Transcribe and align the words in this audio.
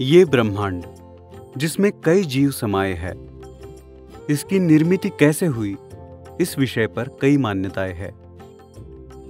ये 0.00 0.24
ब्रह्मांड, 0.24 0.84
जिसमें 1.56 1.92
कई 2.04 2.22
जीव 2.22 2.50
समाये 2.50 2.94
है, 2.94 3.14
इसकी 4.30 4.58
निर्मित 4.58 5.00
कैसे 5.20 5.46
हुई, 5.46 5.76
इस 6.40 6.58
विषय 6.58 6.86
पर 6.86 7.08
कई 7.20 7.36
मान्यताएँ 7.36 7.94
हैं। 7.94 8.12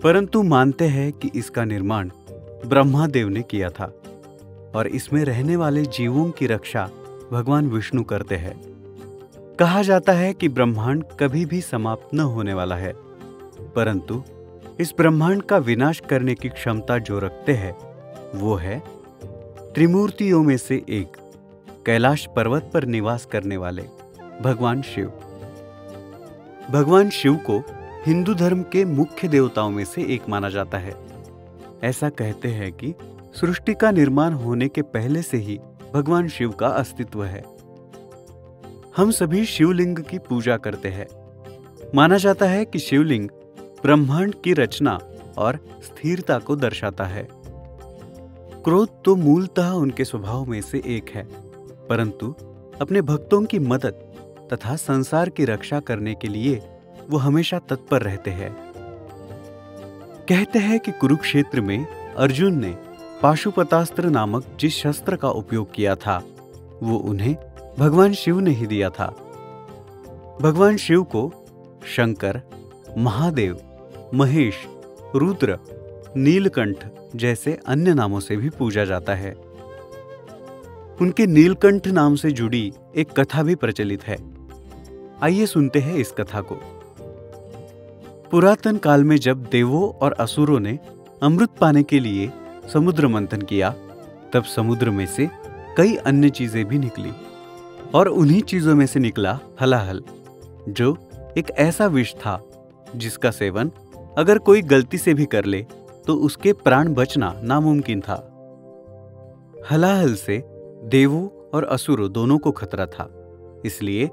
परंतु 0.01 0.43
मानते 0.43 0.85
हैं 0.85 1.13
कि 1.13 1.31
इसका 1.35 1.65
निर्माण 1.65 2.11
ब्रह्मा 2.67 3.07
देव 3.07 3.29
ने 3.29 3.43
किया 3.43 3.69
था, 3.71 4.03
और 4.75 4.87
इसमें 4.87 5.25
रहने 5.25 5.57
वाले 5.57 5.83
जीवों 5.83 6.31
की 6.31 6.47
रक्षा 6.47 6.91
भगवान 7.33 7.67
विष्णु 7.67 8.05
करते 8.05 8.37
हैं। 8.37 8.61
कहा 9.61 9.83
जाता 9.83 10.13
है 10.13 10.33
कि 10.35 10.49
ब्रह्मांड 10.49 11.05
कभी 11.21 11.47
भी 11.47 11.61
समाप्त 11.61 12.15
न 12.15 12.21
होने 12.21 12.55
वाला 12.55 12.77
है, 12.77 12.93
परंतु 13.77 14.23
इस 14.81 14.95
ब्रह्मांड 14.97 15.43
का 15.43 15.59
विनाश 15.59 16.03
करने 16.11 16.35
की 16.35 16.49
क्षमता 16.49 16.99
जो 16.99 17.19
रखते 17.19 17.53
हैं, 17.53 17.77
वो 18.35 18.55
है 18.55 19.04
त्रिमूर्तियों 19.75 20.43
में 20.43 20.57
से 20.57 20.77
एक, 20.89 21.17
कैलाश 21.87 22.29
पर्वत 22.37 22.71
पर 22.75 22.85
निवास 22.85 23.25
करने 23.25 23.57
वाले 23.57 23.83
भगवान 24.43 24.83
शिव। 24.83 25.13
भगवान 26.71 27.11
शिव 27.11 27.35
को 27.37 27.65
हिंदू 28.07 28.35
धर्म 28.35 28.63
के 28.63 28.85
मुख्य 28.85 29.29
देवताओं 29.29 29.71
में 29.71 29.85
से 29.85 30.03
एक 30.03 30.29
माना 30.29 30.49
जाता 30.49 30.79
है। 30.79 30.95
ऐसा 31.85 32.09
कहते 32.09 32.49
हैं 32.49 32.73
कि 32.73 32.95
सृष्टि 33.35 33.75
का 33.75 33.91
निर्माण 33.91 34.33
होने 34.33 34.69
के 34.69 34.83
पहले 34.83 35.23
से 35.23 35.37
ही 35.37 35.61
भगवान 35.95 36.29
शिव 36.29 36.51
का 36.51 36.67
अस्तित्व 36.67 37.25
है। 37.25 37.45
हम 38.97 39.11
सभी 39.11 39.45
शिवलिंग 39.45 39.99
की 39.99 40.19
पूजा 40.19 40.57
करते 40.57 40.89
हैं। 40.89 41.07
माना 41.95 42.19
जाता 42.19 42.47
है 42.47 42.65
कि 42.65 42.79
शिवलिंग 42.79 43.29
ब्रह्मांड 43.83 44.35
की 44.35 44.53
रचना 44.53 44.99
और 45.39 45.81
स्थिरता 45.83 46.39
को 46.39 46.57
दर्शाता 46.57 47.05
है। 47.05 47.44
क्रोध 48.65 48.89
तो 49.05 49.15
मूलतः 49.17 49.71
उनके 49.71 50.05
स्वभाव 50.05 50.45
में 50.45 50.61
से 50.63 50.79
एक 50.87 51.11
है, 51.11 51.23
परंतु 51.89 52.35
अपने 52.81 53.01
भक्तों 53.03 53.43
की 53.45 53.59
मदद 53.59 53.95
तथा 54.53 54.77
संसार 54.77 55.29
की 55.29 55.45
रक्षा 55.45 55.81
करने 55.81 56.15
के 56.15 56.29
लिए 56.29 56.63
वो 57.11 57.19
हमेशा 57.19 57.59
तत्पर 57.59 58.03
रहते 58.03 58.31
हैं। 58.31 58.51
कहते 60.29 60.59
हैं 60.59 60.79
कि 60.81 60.93
कुरुक्षेत्र 60.93 61.61
में 61.61 61.87
अर्जुन 62.15 62.59
ने 62.61 62.75
पाशुपतास्त्र 63.23 64.09
नामक 64.09 64.47
जिस 64.61 64.79
शस्त्र 64.79 65.17
का 65.17 65.31
उपयोग 65.33 65.73
किया 65.73 65.97
था, 65.97 66.17
वो 66.83 66.99
उन्हें 66.99 67.37
भगवान 67.79 68.13
शिव 68.13 68.41
ने 68.41 68.51
ही 68.51 68.67
दिया 68.67 68.91
था। 68.91 69.07
भगवान 70.43 70.77
शिव 70.77 71.03
को 71.03 71.31
शंकर, 71.87 72.41
महादेव, 72.99 73.59
महेश, 74.15 74.67
रुद्र 75.15 75.59
नीलकंठ 76.17 76.85
जैसे 77.17 77.59
अन्य 77.67 77.95
नामों 77.95 78.21
से 78.21 78.37
भी 78.37 78.51
पूजा 78.51 78.85
जाता 78.85 79.15
है। 79.15 79.33
उनके 81.01 81.27
नीलकंठ 81.27 81.87
नाम 81.87 82.15
से 82.15 82.31
जुड़ी 82.31 82.73
एक 82.97 83.13
कथा 83.13 83.43
भी 83.43 83.55
प्रचलित 83.55 84.03
है। 84.03 84.17
आइए 85.23 85.47
सुनते 85.47 85.79
हैं 85.79 85.95
इस 85.95 86.13
कथा 86.13 86.41
को। 86.41 86.55
पुरातन 88.31 88.77
काल 88.77 89.05
में 89.05 89.17
जब 89.17 89.43
देवों 89.43 89.89
और 89.99 90.13
असुरों 90.13 90.61
ने 90.61 90.79
अमृत 91.23 91.51
पाने 91.61 91.83
के 91.83 92.01
लिए 92.01 92.31
समुद्र 92.73 93.09
मंथन 93.09 93.43
किया, 93.43 93.75
तब 94.33 94.45
समुद्र 94.45 94.91
में 94.91 95.07
से 95.07 95.29
कई 95.77 95.95
अन्य 95.97 96.31
चीज़ें 96.31 96.65
भी 96.65 96.79
निकली 96.79 97.13
और 97.95 98.09
उन्हीं 98.09 98.43
चीज़ों 98.43 98.75
में 98.75 98.87
से 98.87 99.01
निकला 99.01 99.39
हलाहल, 99.61 100.03
जो 100.69 100.97
एक 101.39 101.51
ऐसा 101.51 101.87
विष 101.87 102.15
था 102.15 102.43
जिसका 102.97 103.31
सेवन 103.31 103.71
अगर 104.19 104.39
कोई 104.39 104.63
गलती 104.63 104.99
से 104.99 105.15
भी 105.15 105.25
कर 105.27 105.45
ले 105.45 105.67
तो 106.07 106.15
उसके 106.17 106.53
प्राण 106.53 106.93
बचना 106.95 107.33
नामुमकिन 107.43 108.01
था। 108.01 108.17
हलाहल 109.71 110.15
से 110.15 110.43
देवों 110.85 111.27
और 111.55 111.65
असुरों 111.65 112.11
दोनों 112.13 112.39
को 112.39 112.51
खतरा 112.53 112.87
था, 112.87 113.09
इसलिए 113.65 114.11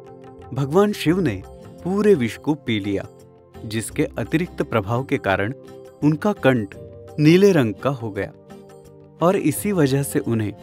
भगवान 0.54 0.92
शिव 0.94 1.20
ने 1.20 1.42
पूरे 1.84 2.14
विष 2.16 2.38
को 2.38 2.54
पी 2.56 2.80
लिया, 2.80 3.06
जिसके 3.66 4.04
अतिरिक्त 4.18 4.62
प्रभाव 4.62 5.04
के 5.04 5.18
कारण 5.18 5.54
उनका 6.04 6.34
कंठ 6.34 6.76
नीले 7.20 7.52
रंग 7.52 7.74
का 7.74 7.90
हो 7.90 8.12
गया, 8.12 8.32
और 9.22 9.36
इसी 9.36 9.72
वजह 9.72 10.04
से 10.04 10.20
उन्हें 10.20 10.54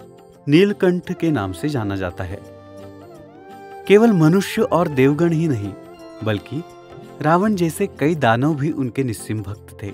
नीलकंठ 0.48 1.12
के 1.12 1.30
नाम 1.30 1.52
से 1.52 1.68
जाना 1.68 1.96
जाता 1.96 2.24
है। 2.24 2.40
केवल 3.88 4.12
मनुष्य 4.12 4.62
और 4.62 4.88
देवगण 4.88 5.32
ही 5.32 5.48
नहीं, 5.48 5.72
बल्कि 6.24 6.62
रावण 7.22 7.54
जैसे 7.54 7.86
कई 8.00 8.14
दानव 8.14 8.54
भी 8.54 8.70
उनके 8.70 9.04
निस्सिम 9.04 9.42
भक्त 9.42 9.76
थे। 9.82 9.92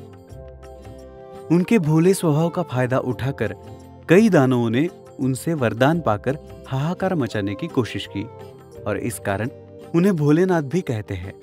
उनके 1.52 1.78
भोले 1.78 2.14
स्वभाव 2.14 2.48
का 2.48 2.62
फ़ायदा 2.62 2.98
उठाकर 2.98 3.54
कई 4.08 4.28
दानवों 4.28 4.70
ने 4.70 4.88
उनसे 5.20 5.54
वरदान 5.54 6.00
पाकर 6.00 6.38
हाहाकार 6.68 7.14
मचाने 7.14 7.54
की 7.54 7.66
कोशिश 7.66 8.08
की 8.16 8.24
और 8.82 8.98
इस 8.98 9.18
कारण 9.18 9.48
उन्हें 9.94 10.16
भोलेनाथ 10.16 10.62
भी 10.62 10.80
कहते 10.80 11.14
हैं। 11.14 11.34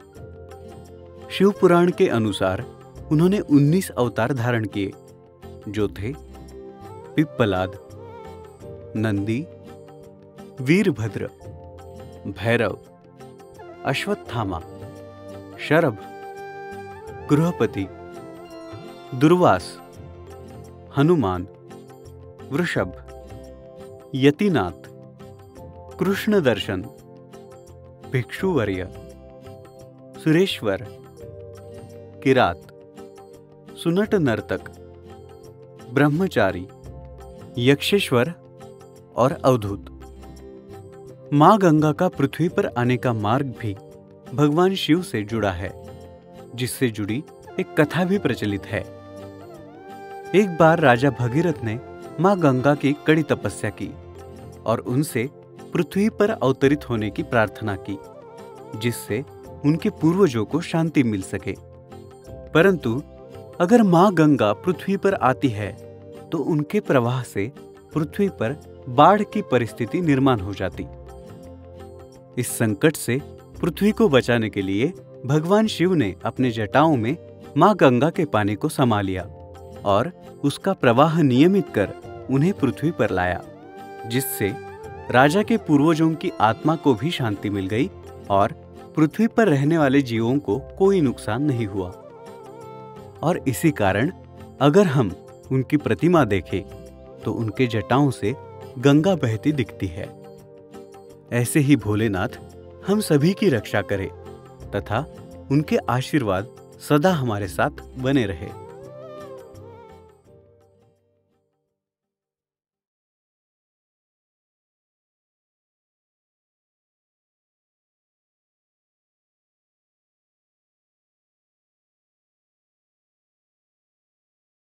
शिव 1.32 1.52
पुराण 1.52 1.92
के 1.92 2.08
अनुसार 2.08 2.66
उन्होंने 3.12 3.40
19 3.40 3.90
अवतार 3.90 4.34
धारण 4.34 4.66
किए, 4.66 4.92
जो 5.68 5.88
थे 5.88 6.14
पिप्पलाद, 7.16 7.78
नंदी, 8.96 9.46
वीरभद्र, 10.62 11.30
भैरव, 12.28 12.78
अश्वत्थामा, 13.86 14.60
शरभ, 15.60 15.98
गृहपति, 17.30 17.88
दुर्वास 19.16 19.78
हनुमान, 20.98 21.48
वृषभ, 22.52 22.94
यतिनाथ 24.16 24.90
कृष्ण 26.00 26.42
दर्शन 26.42 26.82
भिक्षुवर्य, 28.12 28.88
सुरेश्वर, 30.24 30.86
किरात, 32.24 32.62
सुनट 33.84 34.16
नर्तक, 34.16 34.70
ब्रह्मचारी, 35.94 36.68
यक्षेश्वर 37.58 38.34
और 39.16 39.32
अवधूत। 39.32 39.86
माँ 41.34 41.58
गंगा 41.58 41.92
का 41.92 42.08
पृथ्वी 42.08 42.50
पर 42.50 42.66
आने 42.66 42.98
का 42.98 43.14
मार्ग 43.14 43.54
भी 43.62 43.76
भगवान 44.34 44.76
शिव 44.76 45.02
से 45.02 45.24
जुड़ा 45.24 45.52
है, 45.52 45.88
जिससे 46.56 46.90
जुड़ी 46.90 47.24
एक 47.60 47.82
कथा 47.82 48.04
भी 48.04 48.18
प्रचलित 48.18 48.66
है। 48.66 49.01
एक 50.36 50.50
बार 50.50 50.80
राजा 50.80 51.10
भगीरथ 51.10 51.64
ने 51.64 51.74
माँ 52.20 52.38
गंगा 52.40 52.74
की 52.76 52.92
कड़ी 53.08 53.24
तपस्या 53.24 53.70
की 53.72 53.90
और 54.66 54.80
उनसे 54.80 55.28
पृथ्वी 55.74 56.08
पर 56.10 56.30
अवतरित 56.30 56.88
होने 56.90 57.10
की 57.10 57.24
प्रार्थना 57.24 57.76
की, 57.80 57.98
जिससे 58.80 59.24
उनके 59.66 59.90
पूर्वजों 59.92 60.44
को 60.46 60.62
शांति 60.62 61.04
मिल 61.04 61.22
सके। 61.22 61.56
परंतु 62.54 63.02
अगर 63.62 63.84
माँ 63.84 64.14
गंगा 64.14 64.52
पृथ्वी 64.56 64.96
पर 64.98 65.14
आती 65.14 65.50
है 65.50 65.72
तो 66.32 66.38
उनके 66.38 66.80
प्रवाह 66.80 67.22
से 67.24 67.52
पृथ्वी 67.94 68.30
पर 68.40 68.56
बाढ़ 68.90 69.24
की 69.24 69.42
परिस्थिति 69.42 70.02
निर्माण 70.02 70.40
हो 70.40 70.54
जाती। 70.54 70.86
इस 72.38 72.58
संकट 72.58 72.96
से 72.96 73.20
पृथ्वी 73.62 73.92
को 73.92 74.10
बचाने 74.10 74.50
के 74.50 74.62
लिए 74.62 74.94
भगवान 75.26 75.68
शिव 75.68 75.94
ने 75.94 76.16
अपने 76.26 76.52
जटाओं 76.52 76.96
में 76.98 77.16
माँ 77.58 77.76
गंगा 77.76 78.10
के 78.10 78.26
पानी 78.26 78.56
को 78.56 78.70
समा 78.70 79.02
लिया। 79.02 79.28
और 79.86 80.12
उसका 80.44 80.74
प्रवाह 80.74 81.22
नियमित 81.22 81.70
कर 81.70 81.94
उन्हें 82.32 82.54
पृथ्वी 82.54 82.92
पर 82.92 83.10
लाया, 83.10 83.42
जिससे 84.08 84.54
राजा 85.12 85.44
के 85.44 85.58
पूर्वजों 85.58 86.14
की 86.14 86.32
आत्मा 86.42 86.76
को 86.76 86.94
भी 86.94 87.12
शांति 87.12 87.50
मिल 87.50 87.68
गई 87.68 87.90
और 88.30 88.52
पृथ्वी 88.96 89.28
पर 89.28 89.48
रहने 89.48 89.78
वाले 89.78 90.02
जीवों 90.02 90.38
को 90.40 90.58
कोई 90.78 91.02
नुकसान 91.02 91.44
नहीं 91.44 91.68
हुआ। 91.68 91.90
और 93.24 93.44
इसी 93.48 93.72
कारण 93.72 94.12
अगर 94.62 94.88
हम 94.88 95.12
उनकी 95.52 95.78
प्रतिमा 95.78 96.24
देखें 96.26 96.62
तो 97.20 97.34
उनके 97.34 97.68
जटाओं 97.68 98.10
से 98.12 98.34
गंगा 98.80 99.16
बहती 99.16 99.52
दिखती 99.52 99.88
है। 99.88 100.08
ऐसे 101.34 101.60
ही 101.60 101.76
भोलेनाथ 101.76 102.40
हम 102.88 103.00
सभी 103.00 103.34
की 103.34 103.50
रक्षा 103.50 103.82
करे 103.82 104.10
तथा 104.76 105.06
उनके 105.52 105.78
आशीर्वाद 105.90 106.48
सदा 106.90 107.12
हमारे 107.14 107.48
साथ 107.48 107.84
बने 107.98 108.26
रहे। 108.26 108.50